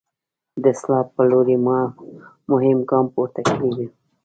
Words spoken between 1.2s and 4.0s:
لوري مو مهم ګام پورته کړی وي.